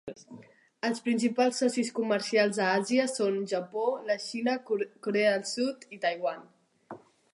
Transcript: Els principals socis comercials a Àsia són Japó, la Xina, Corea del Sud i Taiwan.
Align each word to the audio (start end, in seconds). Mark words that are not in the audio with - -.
Els 0.87 1.01
principals 1.07 1.59
socis 1.63 1.91
comercials 1.99 2.59
a 2.67 2.69
Àsia 2.77 3.05
són 3.11 3.37
Japó, 3.53 3.85
la 4.09 4.17
Xina, 4.27 4.57
Corea 4.79 5.37
del 5.37 5.49
Sud 5.55 5.87
i 5.99 6.05
Taiwan. 6.07 6.45